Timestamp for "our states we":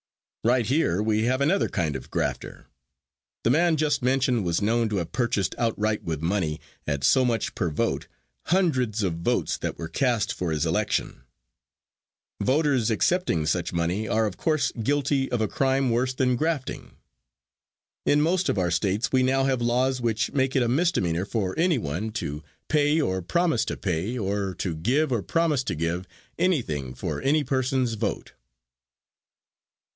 18.57-19.21